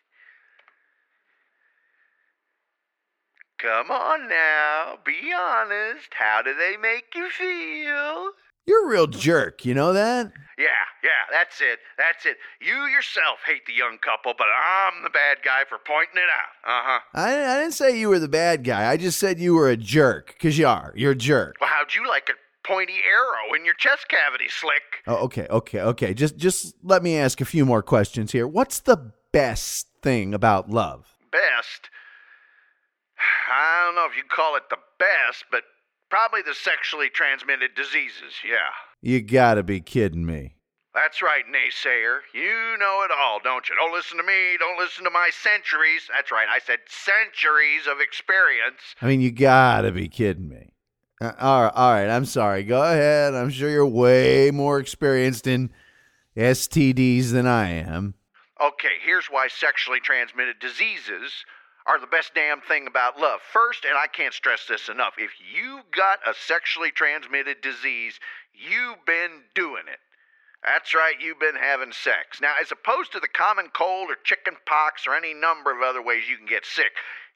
Come 3.59 3.91
on 3.91 4.29
now, 4.29 4.99
be 5.05 5.33
honest. 5.33 6.13
How 6.13 6.43
do 6.43 6.55
they 6.55 6.77
make 6.77 7.15
you 7.15 7.31
feel? 7.31 8.33
You're 8.69 8.85
a 8.85 8.91
real 8.91 9.07
jerk, 9.07 9.65
you 9.65 9.73
know 9.73 9.95
that? 9.95 10.31
Yeah, 10.59 10.67
yeah, 11.03 11.11
that's 11.33 11.59
it. 11.63 11.79
That's 11.97 12.27
it. 12.27 12.37
You 12.61 12.75
yourself 12.85 13.39
hate 13.47 13.65
the 13.67 13.73
young 13.73 13.97
couple, 13.97 14.35
but 14.37 14.47
I'm 14.53 15.03
the 15.03 15.09
bad 15.09 15.39
guy 15.43 15.63
for 15.67 15.79
pointing 15.79 16.17
it 16.17 16.29
out. 16.29 16.69
Uh 16.69 16.83
huh. 16.85 17.01
I, 17.15 17.55
I 17.55 17.61
didn't 17.61 17.73
say 17.73 17.99
you 17.99 18.11
were 18.11 18.19
the 18.19 18.29
bad 18.29 18.65
guy. 18.65 18.91
I 18.91 18.99
just 18.99 19.19
said 19.19 19.39
you 19.39 19.55
were 19.55 19.71
a 19.71 19.77
jerk, 19.77 20.35
because 20.35 20.59
you 20.59 20.67
are. 20.67 20.93
You're 20.95 21.13
a 21.13 21.17
jerk. 21.17 21.57
Well, 21.63 21.71
how'd 21.71 21.95
you 21.95 22.07
like 22.07 22.29
a 22.29 22.69
pointy 22.69 22.97
arrow 23.11 23.55
in 23.57 23.65
your 23.65 23.73
chest 23.73 24.07
cavity, 24.09 24.49
Slick? 24.51 24.83
Oh, 25.07 25.25
okay, 25.25 25.47
okay, 25.49 25.81
okay. 25.81 26.13
Just 26.13 26.37
just 26.37 26.75
let 26.83 27.03
me 27.03 27.17
ask 27.17 27.41
a 27.41 27.47
few 27.47 27.65
more 27.65 27.83
questions 27.83 28.33
here. 28.33 28.47
What's 28.47 28.81
the 28.81 29.13
best 29.33 29.87
thing 30.03 30.35
about 30.35 30.69
love? 30.69 31.17
Best? 31.33 31.89
I 33.51 33.87
don't 33.87 33.95
know 33.95 34.07
if 34.11 34.15
you'd 34.15 34.29
call 34.29 34.57
it 34.57 34.65
the 34.69 34.77
best, 34.99 35.47
but 35.51 35.63
probably 36.11 36.43
the 36.43 36.55
sexually 36.55 37.11
transmitted 37.11 37.75
diseases, 37.75 38.35
yeah. 38.45 38.73
You 39.01 39.21
gotta 39.23 39.63
be 39.63 39.81
kidding 39.81 40.27
me. 40.27 40.57
That's 40.95 41.23
right, 41.23 41.45
naysayer. 41.47 42.21
You 42.35 42.77
know 42.79 43.05
it 43.05 43.11
all, 43.17 43.39
don't 43.43 43.69
you? 43.69 43.77
Don't 43.77 43.93
listen 43.93 44.17
to 44.17 44.25
me. 44.25 44.57
Don't 44.59 44.79
listen 44.79 45.05
to 45.05 45.11
my 45.11 45.31
centuries. 45.33 46.09
That's 46.13 46.33
right, 46.33 46.49
I 46.51 46.59
said 46.59 46.79
centuries 46.89 47.87
of 47.87 48.01
experience. 48.01 48.81
I 49.01 49.07
mean, 49.07 49.21
you 49.21 49.31
gotta 49.31 49.93
be 49.93 50.09
kidding 50.09 50.49
me. 50.49 50.73
Uh, 51.21 51.33
all 51.41 51.63
right, 51.63 51.73
all 51.75 51.93
right. 51.93 52.09
I'm 52.09 52.25
sorry. 52.25 52.63
Go 52.63 52.83
ahead. 52.83 53.35
I'm 53.35 53.51
sure 53.51 53.69
you're 53.69 53.87
way 53.87 54.51
more 54.53 54.79
experienced 54.79 55.47
in 55.47 55.71
STDs 56.37 57.33
than 57.33 57.47
I 57.47 57.71
am. 57.71 58.15
Okay, 58.61 58.95
here's 59.05 59.27
why 59.27 59.49
sexually 59.49 60.01
transmitted 60.01 60.59
diseases 60.61 61.45
are 61.89 61.99
the 61.99 62.07
best 62.07 62.33
damn 62.35 62.61
thing 62.61 62.87
about 62.87 63.19
love. 63.19 63.41
First, 63.51 63.87
and 63.87 63.97
I 63.97 64.07
can't 64.07 64.35
stress 64.35 64.67
this 64.69 64.89
enough, 64.89 65.15
if 65.17 65.31
you 65.41 65.81
got 65.91 66.19
a 66.29 66.35
sexually 66.35 66.91
transmitted 66.91 67.63
disease, 67.63 68.21
you've 68.53 69.05
been 69.07 69.43
doing 69.55 69.85
it. 69.91 69.99
That's 70.65 70.93
right, 70.93 71.15
you've 71.19 71.41
been 71.41 71.57
having 71.57 71.93
sex. 71.93 72.41
Now, 72.43 72.53
as 72.61 72.71
opposed 72.71 73.13
to 73.13 73.21
the 73.21 73.29
common 73.29 73.69
cold 73.73 74.11
or 74.11 74.17
chicken 74.25 74.55
pox 74.67 75.07
or 75.07 75.15
any 75.15 75.33
number 75.33 75.71
of 75.71 75.83
other 75.83 76.03
ways 76.03 76.29
you 76.29 76.37
can 76.37 76.47
get 76.47 76.67
sick, 76.67 76.93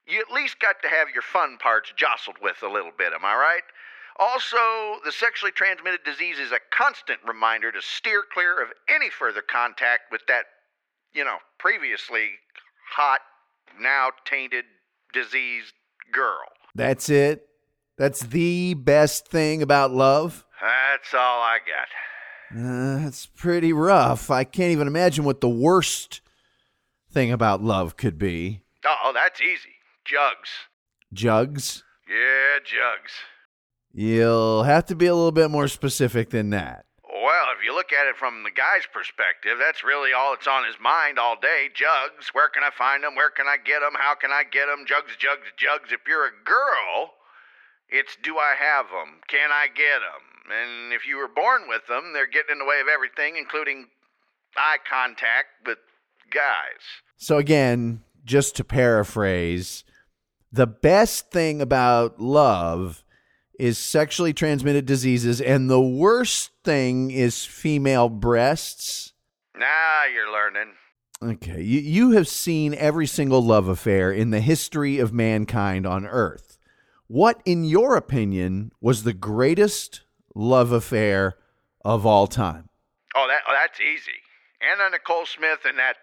you 0.07 0.21
at 0.21 0.31
least 0.31 0.61
got 0.61 0.83
to 0.83 0.89
have 0.89 1.09
your 1.15 1.23
fun 1.23 1.57
parts 1.59 1.93
jostled 1.97 2.37
with 2.43 2.63
a 2.63 2.69
little 2.69 2.91
bit, 2.97 3.13
am 3.13 3.25
I 3.25 3.35
right? 3.35 3.63
Also, 4.19 5.01
the 5.05 5.13
sexually 5.13 5.53
transmitted 5.53 6.05
disease 6.05 6.39
is 6.39 6.53
a 6.53 6.61
constant 6.77 7.21
reminder 7.27 7.73
to 7.73 7.81
steer 7.81 8.25
clear 8.31 8.61
of 8.61 8.69
any 8.89 9.09
further 9.09 9.41
contact 9.41 10.11
with 10.11 10.21
that, 10.29 10.45
you 11.15 11.25
know, 11.25 11.39
previously 11.59 12.33
hot, 12.91 13.21
now 13.81 14.11
tainted, 14.25 14.65
diseased 15.13 15.75
girl. 16.13 16.45
That's 16.75 17.09
it. 17.09 17.47
That's 17.99 18.21
the 18.21 18.75
best 18.75 19.29
thing 19.29 19.63
about 19.63 19.91
love. 19.93 20.45
That's 20.61 21.13
all 21.15 21.41
I 21.41 21.59
got. 21.59 22.59
Uh, 22.59 23.05
that's 23.05 23.27
pretty 23.27 23.73
rough. 23.73 24.31
I 24.31 24.45
can't 24.45 24.73
even 24.73 24.87
imagine 24.87 25.25
what 25.25 25.41
the 25.41 25.49
worst 25.49 26.21
thing 27.11 27.33
about 27.33 27.63
love 27.63 27.97
could 27.97 28.19
be. 28.19 28.61
Oh, 28.85 29.13
that's 29.15 29.41
easy. 29.41 29.77
Jugs. 30.05 30.51
Jugs. 31.13 31.83
Yeah, 32.09 32.59
jugs. 32.65 33.13
You'll 33.93 34.65
have 34.65 34.87
to 34.87 34.95
be 34.95 35.07
a 35.07 35.15
little 35.15 35.33
bit 35.33 35.51
more 35.51 35.69
specific 35.69 36.31
than 36.31 36.51
that. 36.51 36.87
Well, 37.23 37.55
if 37.55 37.63
you 37.63 37.71
look 37.71 37.93
at 37.93 38.11
it 38.11 38.19
from 38.19 38.43
the 38.43 38.51
guy's 38.51 38.83
perspective, 38.91 39.55
that's 39.55 39.87
really 39.87 40.11
all 40.13 40.35
that's 40.35 40.51
on 40.51 40.67
his 40.67 40.75
mind 40.83 41.23
all 41.23 41.39
day. 41.39 41.71
Jugs. 41.71 42.35
Where 42.35 42.49
can 42.51 42.65
I 42.67 42.75
find 42.75 43.05
them? 43.05 43.15
Where 43.15 43.31
can 43.31 43.47
I 43.47 43.63
get 43.63 43.79
them? 43.79 43.95
How 43.95 44.19
can 44.19 44.33
I 44.35 44.43
get 44.43 44.67
them? 44.67 44.83
Jugs, 44.91 45.15
jugs, 45.15 45.47
jugs. 45.55 45.95
If 45.95 46.03
you're 46.11 46.27
a 46.27 46.35
girl, 46.43 47.15
it's 47.89 48.19
do 48.19 48.39
I 48.39 48.59
have 48.59 48.91
them? 48.91 49.23
Can 49.29 49.55
I 49.55 49.69
get 49.71 50.03
them? 50.03 50.51
And 50.51 50.93
if 50.93 51.07
you 51.07 51.17
were 51.17 51.31
born 51.31 51.71
with 51.71 51.87
them, 51.87 52.11
they're 52.13 52.27
getting 52.27 52.53
in 52.53 52.59
the 52.59 52.67
way 52.67 52.81
of 52.83 52.91
everything, 52.91 53.37
including 53.39 53.87
eye 54.57 54.83
contact 54.83 55.63
with 55.65 55.79
guys. 56.35 56.83
So, 57.19 57.39
again, 57.39 58.03
just 58.25 58.57
to 58.57 58.65
paraphrase, 58.65 59.85
the 60.51 60.67
best 60.67 61.31
thing 61.31 61.63
about 61.63 62.21
love 62.21 63.05
is 63.63 63.79
sexually 63.79 64.33
transmitted 64.33 64.85
diseases, 64.85 65.41
and 65.41 65.71
the 65.71 65.81
worst 65.81 66.51
thing 66.65 67.13
is 67.13 67.45
female 67.45 68.09
breasts. 68.09 69.13
Now 69.57 70.03
you're 70.13 70.33
learning. 70.33 70.73
Okay, 71.23 71.63
you, 71.63 71.79
you 71.79 72.11
have 72.11 72.27
seen 72.27 72.75
every 72.75 73.07
single 73.07 73.41
love 73.41 73.69
affair 73.69 74.11
in 74.11 74.31
the 74.31 74.41
history 74.41 74.99
of 74.99 75.13
mankind 75.13 75.87
on 75.87 76.05
Earth. 76.05 76.59
What, 77.07 77.41
in 77.45 77.63
your 77.63 77.95
opinion, 77.95 78.73
was 78.81 79.05
the 79.05 79.13
greatest 79.13 80.01
love 80.35 80.73
affair 80.73 81.37
of 81.85 82.05
all 82.05 82.27
time? 82.27 82.69
Oh, 83.15 83.29
that 83.29 83.43
oh, 83.49 83.55
that's 83.55 83.81
easy. 83.81 84.19
Anna 84.61 84.91
Nicole 84.91 85.25
Smith 85.25 85.61
and 85.65 85.79
that 85.79 85.99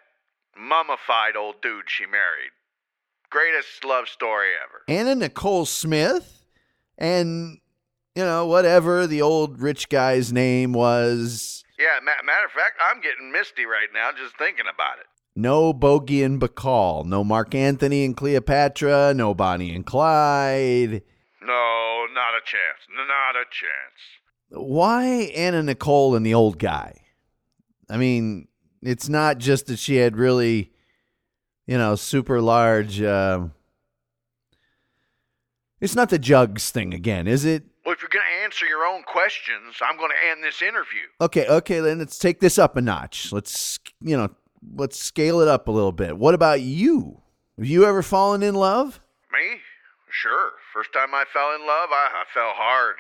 mummified 0.58 1.36
old 1.36 1.62
dude 1.62 1.90
she 1.90 2.06
married. 2.06 2.52
Greatest 3.30 3.84
love 3.84 4.08
story 4.08 4.52
ever. 4.64 4.84
Anna 4.88 5.14
Nicole 5.14 5.66
Smith 5.66 6.39
and, 7.00 7.58
you 8.14 8.24
know, 8.24 8.46
whatever 8.46 9.08
the 9.08 9.24
old 9.24 9.60
rich 9.60 9.90
guy's 9.90 10.32
name 10.32 10.74
was. 10.74 11.64
Yeah, 11.80 12.00
ma- 12.04 12.24
matter 12.26 12.46
of 12.46 12.52
fact, 12.52 12.78
I'm 12.80 13.02
getting 13.02 13.32
misty 13.32 13.66
right 13.66 13.88
now 13.94 14.12
just 14.12 14.38
thinking 14.38 14.66
about 14.72 15.00
it. 15.00 15.06
No 15.36 15.72
Bogey 15.72 16.22
and 16.22 16.40
Bacall. 16.40 17.06
No 17.06 17.24
Mark 17.24 17.56
Antony 17.56 18.04
and 18.04 18.16
Cleopatra. 18.16 19.14
No 19.14 19.34
Bonnie 19.34 19.74
and 19.74 19.86
Clyde. 19.86 21.02
No, 21.42 22.06
not 22.14 22.36
a 22.36 22.44
chance. 22.44 22.86
Not 22.94 23.36
a 23.36 23.46
chance. 23.50 24.20
Why 24.50 25.06
Anna 25.36 25.64
Nicole 25.64 26.16
and 26.16 26.26
the 26.26 26.34
old 26.34 26.60
guy? 26.60 27.02
I 27.90 27.98
mean, 27.98 28.48
it's 28.82 29.08
not 29.08 29.38
just 29.38 29.68
that 29.68 29.80
she 29.80 29.96
had 29.96 30.18
really, 30.18 30.72
you 31.68 31.78
know, 31.78 31.96
super 31.96 32.42
large. 32.42 33.02
Uh, 33.02 33.48
it's 35.82 35.96
not 35.96 36.10
the 36.10 36.20
jugs 36.20 36.72
thing 36.72 36.94
again, 36.94 37.28
is 37.28 37.46
it? 37.46 37.64
Well, 37.86 37.94
if 37.94 38.02
you're 38.02 38.10
going 38.10 38.26
to 38.26 38.44
answer 38.44 38.66
your 38.66 38.86
own 38.86 39.04
questions, 39.04 39.78
I'm 39.82 39.98
going 39.98 40.12
to 40.12 40.30
end 40.30 40.44
this 40.44 40.62
interview. 40.62 41.08
Okay, 41.22 41.48
okay, 41.48 41.80
then 41.80 42.00
let's 42.00 42.20
take 42.20 42.40
this 42.40 42.60
up 42.60 42.78
a 42.78 42.82
notch. 42.82 43.32
Let's, 43.32 43.80
you 44.02 44.16
know, 44.16 44.30
let's 44.76 45.00
scale 45.00 45.40
it 45.40 45.48
up 45.48 45.68
a 45.68 45.72
little 45.72 45.92
bit. 45.92 46.18
What 46.18 46.36
about 46.36 46.62
you? 46.62 47.22
Have 47.58 47.66
you 47.66 47.86
ever 47.86 48.02
fallen 48.02 48.44
in 48.44 48.56
love? 48.56 49.00
Me? 49.32 49.60
Sure. 50.10 50.52
First 50.74 50.94
time 50.94 51.14
I 51.14 51.26
fell 51.32 51.56
in 51.56 51.62
love, 51.62 51.90
I, 51.92 52.10
I 52.14 52.24
fell 52.34 52.52
hard. 52.54 52.96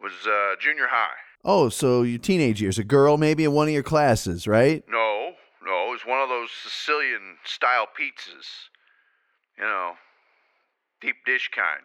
Was 0.00 0.12
uh, 0.26 0.60
junior 0.60 0.88
high. 0.88 1.16
Oh, 1.44 1.68
so 1.68 2.02
your 2.02 2.18
teenage 2.18 2.60
years, 2.60 2.78
a 2.78 2.84
girl 2.84 3.16
maybe 3.16 3.44
in 3.44 3.52
one 3.52 3.68
of 3.68 3.74
your 3.74 3.82
classes, 3.82 4.46
right? 4.46 4.82
No, 4.88 5.32
no, 5.64 5.88
it 5.88 5.90
was 5.90 6.06
one 6.06 6.20
of 6.20 6.28
those 6.28 6.50
Sicilian 6.50 7.36
style 7.44 7.86
pizzas. 7.86 8.68
You 9.58 9.64
know, 9.64 9.92
deep 11.00 11.16
dish 11.26 11.50
kind. 11.54 11.82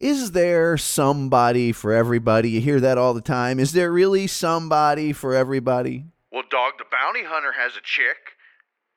Is 0.00 0.32
there 0.32 0.76
somebody 0.76 1.70
for 1.70 1.92
everybody? 1.92 2.50
You 2.50 2.60
hear 2.60 2.80
that 2.80 2.98
all 2.98 3.14
the 3.14 3.20
time. 3.20 3.60
Is 3.60 3.72
there 3.72 3.92
really 3.92 4.26
somebody 4.26 5.12
for 5.12 5.34
everybody? 5.34 6.06
Well, 6.32 6.42
Dog 6.50 6.72
the 6.78 6.84
Bounty 6.90 7.22
Hunter 7.24 7.52
has 7.52 7.76
a 7.76 7.80
chick. 7.82 8.16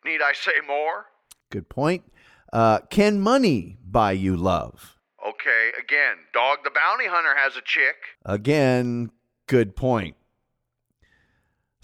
Need 0.04 0.22
I 0.22 0.34
say 0.34 0.54
more? 0.68 1.06
Good 1.52 1.70
point. 1.70 2.04
Uh, 2.52 2.80
can 2.90 3.20
money 3.20 3.78
buy 3.86 4.14
you 4.14 4.36
love? 4.36 4.98
Okay, 5.28 5.72
again, 5.80 6.18
Dog 6.34 6.60
the 6.64 6.72
Bounty 6.72 7.08
Hunter 7.08 7.36
has 7.36 7.56
a 7.56 7.62
chick. 7.62 7.96
Again, 8.26 9.12
good 9.48 9.76
point. 9.76 10.16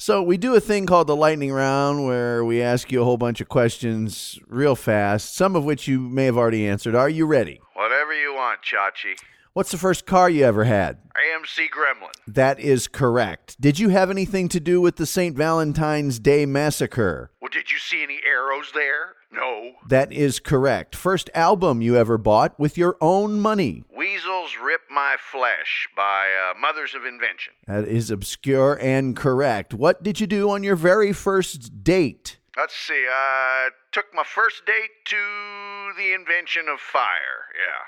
So, 0.02 0.24
we 0.24 0.38
do 0.38 0.56
a 0.56 0.60
thing 0.60 0.88
called 0.88 1.06
the 1.06 1.16
lightning 1.16 1.52
round 1.52 2.08
where 2.08 2.44
we 2.44 2.60
ask 2.60 2.92
you 2.92 3.04
a 3.04 3.06
whole 3.06 3.18
bunch 3.18 3.40
of 3.40 3.50
questions 3.50 4.40
real 4.48 4.76
fast, 4.76 5.36
some 5.36 5.56
of 5.56 5.64
which 5.64 5.88
you 5.88 6.00
may 6.00 6.26
have 6.26 6.38
already 6.38 6.68
answered. 6.68 6.96
Are 6.96 7.08
you 7.08 7.28
ready? 7.28 7.62
Whatever 7.76 8.12
you 8.12 8.34
want, 8.34 8.62
Chachi. 8.64 9.16
What's 9.54 9.72
the 9.72 9.78
first 9.78 10.06
car 10.06 10.30
you 10.30 10.46
ever 10.46 10.64
had? 10.64 10.98
AMC 11.10 11.68
Gremlin. 11.72 12.14
That 12.26 12.58
is 12.62 12.88
correct. 12.88 13.60
Did 13.60 13.80
you 13.80 13.90
have 13.90 14.10
anything 14.10 14.48
to 14.48 14.62
do 14.62 14.80
with 14.80 14.96
the 14.96 15.06
St. 15.06 15.36
Valentine's 15.36 16.20
Day 16.20 16.46
massacre? 16.46 17.32
Well, 17.42 17.50
did 17.52 17.70
you 17.70 17.78
see 17.78 18.02
any 18.02 18.22
arrows 18.26 18.72
there? 18.74 19.16
No. 19.30 19.74
That 19.90 20.14
is 20.14 20.40
correct. 20.40 20.96
First 20.96 21.30
album 21.36 21.82
you 21.82 21.98
ever 21.98 22.18
bought 22.18 22.58
with 22.58 22.78
your 22.78 22.96
own 23.02 23.42
money? 23.42 23.84
Weasels 23.94 24.56
Rip 24.64 24.82
My 24.90 25.18
Flesh 25.20 25.90
by 25.98 26.28
uh, 26.30 26.58
Mothers 26.58 26.96
of 26.96 27.04
Invention. 27.04 27.52
That 27.68 27.90
is 27.90 28.10
obscure 28.10 28.80
and 28.82 29.18
correct. 29.18 29.74
What 29.74 30.02
did 30.02 30.22
you 30.22 30.28
do 30.28 30.50
on 30.50 30.64
your 30.64 30.78
very 30.78 31.12
first 31.12 31.84
date? 31.84 32.38
Let's 32.56 32.76
see. 32.76 33.06
I 33.10 33.72
took 33.92 34.06
my 34.14 34.24
first 34.24 34.66
date 34.66 34.92
to 35.08 35.92
the 35.98 36.14
invention 36.14 36.70
of 36.72 36.80
fire. 36.80 37.52
Yeah. 37.54 37.84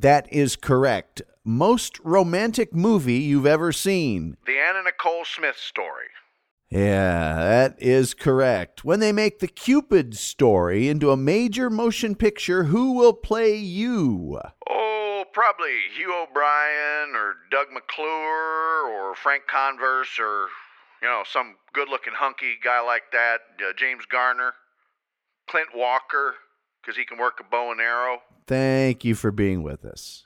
That 0.00 0.32
is 0.32 0.54
correct. 0.54 1.22
Most 1.44 1.98
romantic 2.04 2.72
movie 2.72 3.14
you've 3.14 3.46
ever 3.46 3.72
seen? 3.72 4.36
The 4.46 4.56
Anna 4.56 4.84
Nicole 4.84 5.24
Smith 5.24 5.56
story. 5.56 6.06
Yeah, 6.70 7.34
that 7.34 7.82
is 7.82 8.14
correct. 8.14 8.84
When 8.84 9.00
they 9.00 9.10
make 9.10 9.40
the 9.40 9.48
Cupid 9.48 10.16
story 10.16 10.88
into 10.88 11.10
a 11.10 11.16
major 11.16 11.68
motion 11.68 12.14
picture, 12.14 12.64
who 12.64 12.92
will 12.92 13.12
play 13.12 13.56
you? 13.56 14.38
Oh, 14.70 15.24
probably 15.32 15.74
Hugh 15.96 16.14
O'Brian 16.14 17.16
or 17.16 17.34
Doug 17.50 17.66
McClure 17.72 18.86
or 18.88 19.16
Frank 19.16 19.48
Converse 19.48 20.16
or, 20.20 20.46
you 21.02 21.08
know, 21.08 21.24
some 21.26 21.56
good 21.72 21.88
looking 21.88 22.14
hunky 22.14 22.54
guy 22.62 22.80
like 22.80 23.10
that. 23.10 23.38
Uh, 23.58 23.72
James 23.76 24.04
Garner. 24.06 24.52
Clint 25.48 25.70
Walker, 25.74 26.34
because 26.88 26.96
he 26.96 27.04
can 27.04 27.18
work 27.18 27.38
a 27.38 27.44
bow 27.44 27.70
and 27.70 27.82
arrow. 27.82 28.22
Thank 28.46 29.04
you 29.04 29.14
for 29.14 29.30
being 29.30 29.62
with 29.62 29.84
us. 29.84 30.24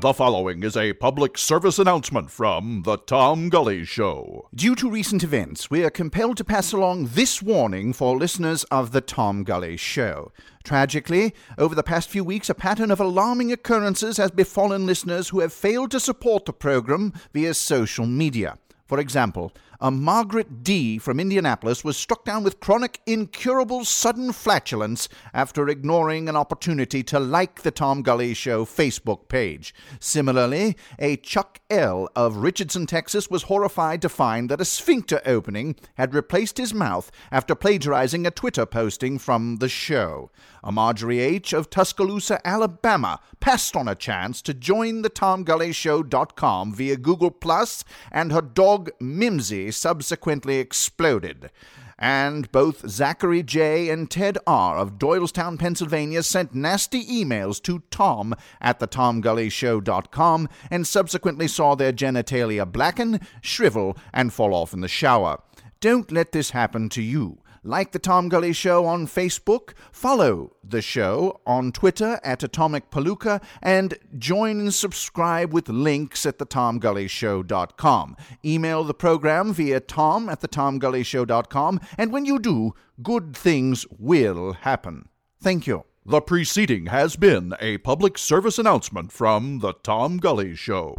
The 0.00 0.12
following 0.12 0.64
is 0.64 0.76
a 0.76 0.94
public 0.94 1.38
service 1.38 1.78
announcement 1.78 2.32
from 2.32 2.82
The 2.84 2.96
Tom 2.96 3.50
Gully 3.50 3.84
Show. 3.84 4.48
Due 4.52 4.74
to 4.74 4.90
recent 4.90 5.22
events, 5.22 5.70
we 5.70 5.84
are 5.84 5.90
compelled 5.90 6.38
to 6.38 6.44
pass 6.44 6.72
along 6.72 7.10
this 7.12 7.40
warning 7.40 7.92
for 7.92 8.16
listeners 8.16 8.64
of 8.64 8.90
The 8.90 9.00
Tom 9.00 9.44
Gully 9.44 9.76
Show. 9.76 10.32
Tragically, 10.64 11.32
over 11.56 11.76
the 11.76 11.84
past 11.84 12.08
few 12.08 12.24
weeks, 12.24 12.50
a 12.50 12.54
pattern 12.54 12.90
of 12.90 12.98
alarming 12.98 13.52
occurrences 13.52 14.16
has 14.16 14.32
befallen 14.32 14.86
listeners 14.86 15.28
who 15.28 15.38
have 15.38 15.52
failed 15.52 15.92
to 15.92 16.00
support 16.00 16.46
the 16.46 16.52
program 16.52 17.12
via 17.32 17.54
social 17.54 18.06
media. 18.06 18.58
For 18.86 18.98
example, 19.00 19.52
a 19.80 19.90
Margaret 19.90 20.62
D. 20.62 20.98
from 20.98 21.20
Indianapolis 21.20 21.84
was 21.84 21.96
struck 21.96 22.24
down 22.24 22.42
with 22.42 22.60
chronic, 22.60 23.00
incurable, 23.06 23.84
sudden 23.84 24.32
flatulence 24.32 25.08
after 25.34 25.68
ignoring 25.68 26.28
an 26.28 26.36
opportunity 26.36 27.02
to 27.02 27.20
like 27.20 27.62
the 27.62 27.70
Tom 27.70 28.02
Gully 28.02 28.34
Show 28.34 28.64
Facebook 28.64 29.28
page. 29.28 29.74
Similarly, 30.00 30.76
a 30.98 31.16
Chuck 31.16 31.60
L. 31.68 32.08
of 32.16 32.36
Richardson, 32.36 32.86
Texas 32.86 33.30
was 33.30 33.44
horrified 33.44 34.00
to 34.02 34.08
find 34.08 34.48
that 34.48 34.60
a 34.60 34.64
sphincter 34.64 35.20
opening 35.26 35.76
had 35.96 36.14
replaced 36.14 36.58
his 36.58 36.72
mouth 36.72 37.10
after 37.30 37.54
plagiarizing 37.54 38.26
a 38.26 38.30
Twitter 38.30 38.66
posting 38.66 39.18
from 39.18 39.56
the 39.56 39.68
show. 39.68 40.30
A 40.64 40.72
Marjorie 40.72 41.20
H. 41.20 41.52
of 41.52 41.70
Tuscaloosa, 41.70 42.40
Alabama 42.44 43.20
passed 43.40 43.76
on 43.76 43.86
a 43.86 43.94
chance 43.94 44.42
to 44.42 44.54
join 44.54 45.02
the 45.02 45.10
TomGullyShow.com 45.10 46.72
via 46.72 46.96
Google 46.96 47.30
Plus, 47.30 47.84
and 48.10 48.32
her 48.32 48.42
dog 48.42 48.90
Mimsy 49.00 49.65
subsequently 49.70 50.58
exploded. 50.58 51.50
And 51.98 52.52
both 52.52 52.88
Zachary 52.88 53.42
J. 53.42 53.88
and 53.88 54.10
Ted 54.10 54.36
R. 54.46 54.76
of 54.76 54.98
Doylestown, 54.98 55.58
Pennsylvania 55.58 56.22
sent 56.22 56.54
nasty 56.54 57.04
emails 57.06 57.62
to 57.62 57.82
Tom 57.90 58.34
at 58.60 58.80
the 58.80 58.88
TomGullyShow.com 58.88 60.48
and 60.70 60.86
subsequently 60.86 61.48
saw 61.48 61.74
their 61.74 61.94
genitalia 61.94 62.70
blacken, 62.70 63.20
shrivel, 63.40 63.96
and 64.12 64.32
fall 64.32 64.54
off 64.54 64.74
in 64.74 64.82
the 64.82 64.88
shower. 64.88 65.40
Don't 65.80 66.12
let 66.12 66.32
this 66.32 66.50
happen 66.50 66.90
to 66.90 67.02
you. 67.02 67.38
Like 67.66 67.90
the 67.90 67.98
Tom 67.98 68.28
Gully 68.28 68.52
Show 68.52 68.86
on 68.86 69.08
Facebook, 69.08 69.70
follow 69.90 70.52
the 70.62 70.80
show 70.80 71.40
on 71.44 71.72
Twitter 71.72 72.20
at 72.22 72.44
Atomic 72.44 72.92
Palooka, 72.92 73.42
and 73.60 73.98
join 74.16 74.60
and 74.60 74.72
subscribe 74.72 75.52
with 75.52 75.68
links 75.68 76.24
at 76.24 76.38
thetomgullyshow.com. 76.38 78.16
Email 78.44 78.84
the 78.84 78.94
program 78.94 79.52
via 79.52 79.80
tom 79.80 80.28
at 80.28 80.42
thetomgullyshow.com, 80.42 81.80
and 81.98 82.12
when 82.12 82.24
you 82.24 82.38
do, 82.38 82.72
good 83.02 83.36
things 83.36 83.84
will 83.98 84.52
happen. 84.52 85.08
Thank 85.42 85.66
you. 85.66 85.86
The 86.04 86.20
preceding 86.20 86.86
has 86.86 87.16
been 87.16 87.52
a 87.58 87.78
public 87.78 88.16
service 88.16 88.60
announcement 88.60 89.10
from 89.10 89.58
The 89.58 89.72
Tom 89.72 90.18
Gully 90.18 90.54
Show. 90.54 90.94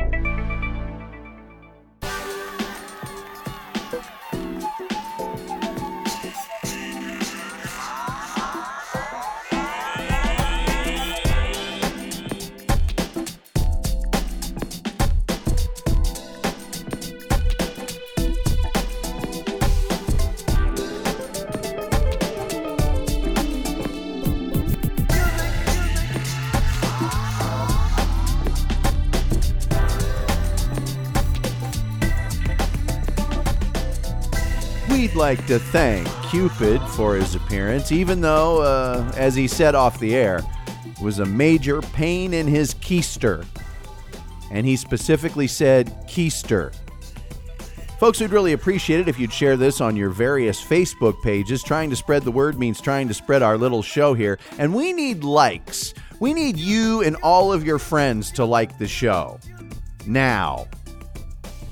Like 35.28 35.46
to 35.46 35.60
thank 35.60 36.08
Cupid 36.30 36.82
for 36.92 37.16
his 37.16 37.36
appearance, 37.36 37.92
even 37.92 38.22
though, 38.22 38.62
uh, 38.62 39.12
as 39.18 39.36
he 39.36 39.46
said 39.46 39.76
off 39.76 40.00
the 40.00 40.16
air, 40.16 40.42
was 41.02 41.20
a 41.20 41.26
major 41.26 41.82
pain 41.82 42.34
in 42.34 42.48
his 42.48 42.74
keister. 42.76 43.46
And 44.52 44.66
he 44.66 44.78
specifically 44.78 45.48
said 45.48 45.88
keister. 46.08 46.74
Folks, 48.00 48.22
we'd 48.22 48.32
really 48.32 48.54
appreciate 48.54 49.02
it 49.02 49.10
if 49.10 49.20
you'd 49.20 49.34
share 49.34 49.58
this 49.58 49.82
on 49.82 49.98
your 49.98 50.12
various 50.12 50.64
Facebook 50.64 51.22
pages. 51.22 51.62
Trying 51.62 51.90
to 51.90 51.98
spread 51.98 52.24
the 52.24 52.32
word 52.32 52.58
means 52.58 52.80
trying 52.80 53.10
to 53.10 53.14
spread 53.14 53.42
our 53.44 53.58
little 53.58 53.82
show 53.82 54.14
here. 54.14 54.40
And 54.58 54.74
we 54.74 54.94
need 54.94 55.26
likes. 55.26 55.94
We 56.22 56.34
need 56.34 56.56
you 56.56 57.04
and 57.04 57.18
all 57.18 57.52
of 57.52 57.66
your 57.66 57.80
friends 57.80 58.32
to 58.32 58.46
like 58.46 58.78
the 58.78 58.88
show. 58.88 59.42
Now. 60.06 60.68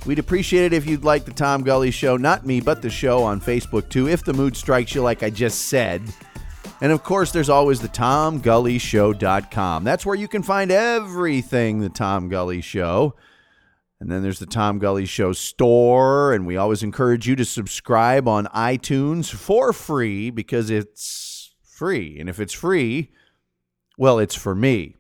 We'd 0.06 0.20
appreciate 0.20 0.66
it 0.66 0.74
if 0.74 0.86
you'd 0.86 1.04
like 1.04 1.26
the 1.26 1.34
Tom 1.34 1.64
Gully 1.64 1.90
Show, 1.90 2.16
not 2.16 2.46
me, 2.46 2.62
but 2.62 2.84
the 2.84 2.92
show 2.92 3.24
on 3.24 3.42
Facebook 3.42 3.90
too, 3.90 4.08
if 4.08 4.24
the 4.24 4.34
mood 4.34 4.56
strikes 4.56 4.94
you, 4.94 5.02
like 5.02 5.24
I 5.24 5.32
just 5.32 5.68
said. 5.68 6.04
And 6.82 6.92
of 6.92 7.04
course, 7.04 7.32
there's 7.32 7.50
always 7.50 7.80
the 7.80 7.88
TomGullyShow.com. 7.88 9.84
That's 9.84 10.06
where 10.06 10.16
you 10.16 10.28
can 10.28 10.44
find 10.44 10.72
everything 10.72 11.80
the 11.80 11.90
Tom 11.90 12.30
Gully 12.30 12.62
Show. 12.62 13.16
And 14.00 14.12
then 14.12 14.22
there's 14.22 14.40
the 14.40 14.46
Tom 14.46 14.78
Gully 14.78 15.08
Show 15.08 15.34
store. 15.34 16.34
And 16.34 16.46
we 16.46 16.58
always 16.58 16.84
encourage 16.84 17.28
you 17.28 17.36
to 17.38 17.46
subscribe 17.46 18.28
on 18.28 18.46
iTunes 18.48 19.34
for 19.34 19.74
free 19.74 20.30
because 20.30 20.70
it's 20.70 21.56
free. 21.64 22.20
And 22.20 22.30
if 22.30 22.40
it's 22.40 22.54
free, 22.54 23.12
well, 23.98 24.20
it's 24.20 24.36
for 24.36 24.54
me. 24.54 24.98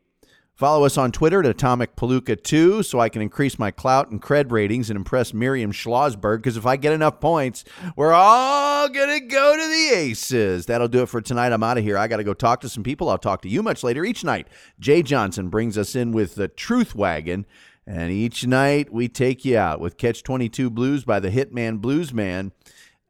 Follow 0.55 0.85
us 0.85 0.97
on 0.97 1.11
Twitter 1.11 1.41
at 1.41 1.45
Atomic 1.45 1.97
Palooka 1.97 2.41
2 2.41 2.81
so 2.81 2.97
I 3.01 3.09
can 3.09 3.21
increase 3.21 3.59
my 3.59 3.71
clout 3.71 4.09
and 4.09 4.21
cred 4.21 4.53
ratings 4.53 4.89
and 4.89 4.95
impress 4.95 5.33
Miriam 5.33 5.73
Schlossberg 5.73 6.37
because 6.37 6.55
if 6.55 6.65
I 6.65 6.77
get 6.77 6.93
enough 6.93 7.19
points, 7.19 7.65
we're 7.97 8.13
all 8.13 8.87
going 8.87 9.19
to 9.19 9.25
go 9.25 9.57
to 9.57 9.67
the 9.67 9.99
Aces. 9.99 10.65
That'll 10.65 10.87
do 10.87 11.01
it 11.01 11.09
for 11.09 11.19
tonight. 11.19 11.51
I'm 11.51 11.61
out 11.61 11.77
of 11.77 11.83
here. 11.83 11.97
I 11.97 12.07
got 12.07 12.17
to 12.17 12.23
go 12.23 12.33
talk 12.33 12.61
to 12.61 12.69
some 12.69 12.83
people. 12.83 13.09
I'll 13.09 13.17
talk 13.17 13.41
to 13.41 13.49
you 13.49 13.61
much 13.61 13.83
later 13.83 14.05
each 14.05 14.23
night. 14.23 14.47
Jay 14.79 15.03
Johnson 15.03 15.49
brings 15.49 15.77
us 15.77 15.93
in 15.93 16.13
with 16.13 16.35
the 16.35 16.47
Truth 16.47 16.95
Wagon. 16.95 17.45
And 17.85 18.09
each 18.13 18.47
night 18.47 18.93
we 18.93 19.09
take 19.09 19.43
you 19.43 19.57
out 19.57 19.81
with 19.81 19.97
Catch 19.97 20.23
22 20.23 20.69
Blues 20.69 21.03
by 21.03 21.19
the 21.19 21.31
Hitman 21.31 21.81
Blues 21.81 22.13
Man. 22.13 22.53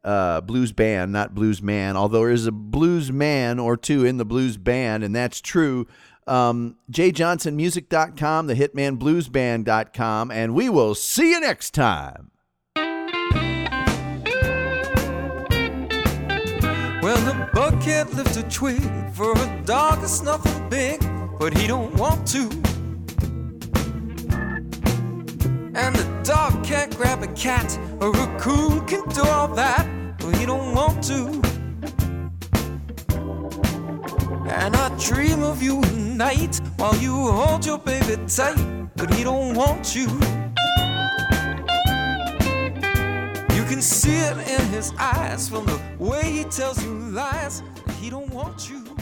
Uh, 0.02 0.40
blues 0.40 0.70
band, 0.70 1.10
not 1.10 1.34
blues 1.34 1.60
man, 1.60 1.96
although 1.96 2.20
there 2.20 2.30
is 2.30 2.46
a 2.46 2.52
blues 2.52 3.10
man 3.10 3.58
or 3.58 3.76
two 3.76 4.04
in 4.04 4.18
the 4.18 4.24
blues 4.24 4.56
band, 4.56 5.02
and 5.02 5.16
that's 5.16 5.40
true 5.40 5.84
um, 6.26 6.76
jjohnsonmusic.com, 6.90 8.46
the 8.46 8.54
hitmanbluesband.com, 8.54 10.30
and 10.30 10.54
we 10.54 10.68
will 10.68 10.94
see 10.94 11.30
you 11.30 11.40
next 11.40 11.70
time. 11.70 12.30
Well, 17.02 17.18
the 17.24 17.48
bug 17.54 17.80
can't 17.80 18.12
lift 18.14 18.36
a 18.36 18.42
twig 18.42 18.82
for 19.12 19.32
a 19.32 19.62
dog 19.64 20.00
that's 20.00 20.22
nothing 20.22 20.68
big, 20.68 21.00
but 21.38 21.56
he 21.56 21.68
don't 21.68 21.94
want 21.94 22.26
to. 22.28 22.42
And 25.78 25.94
the 25.94 26.22
dog 26.24 26.64
can't 26.64 26.96
grab 26.96 27.22
a 27.22 27.28
cat, 27.34 27.78
a 28.00 28.10
raccoon 28.10 28.84
can 28.86 29.08
do 29.10 29.22
all 29.22 29.46
that, 29.54 29.86
but 30.18 30.34
he 30.36 30.46
don't 30.46 30.74
want 30.74 31.04
to. 31.04 31.45
And 34.66 34.74
I 34.74 34.88
dream 34.98 35.44
of 35.44 35.62
you 35.62 35.80
at 35.80 35.92
night 35.94 36.60
while 36.76 36.96
you 36.96 37.14
hold 37.14 37.64
your 37.64 37.78
baby 37.78 38.16
tight, 38.26 38.58
but 38.96 39.14
he 39.14 39.22
don't 39.22 39.54
want 39.54 39.94
you. 39.94 40.08
You 43.54 43.64
can 43.70 43.80
see 43.80 44.16
it 44.16 44.36
in 44.38 44.66
his 44.70 44.92
eyes 44.98 45.48
from 45.48 45.66
the 45.66 45.80
way 46.00 46.32
he 46.32 46.42
tells 46.42 46.82
you 46.82 46.90
lies. 46.90 47.62
He 48.00 48.10
don't 48.10 48.28
want 48.30 48.68
you. 48.68 48.95